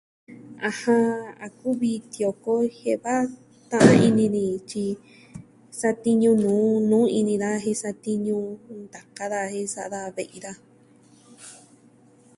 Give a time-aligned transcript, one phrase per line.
[0.67, 1.03] ɨjɨn,
[1.45, 3.15] A kuvi tioko jie'e va
[3.69, 4.85] ta'an ini ni tyi
[5.79, 8.37] satiñu nuu, nuu ini daja jen satiñu
[8.83, 10.61] ntaka daja jen sa'a daja ve'i daja.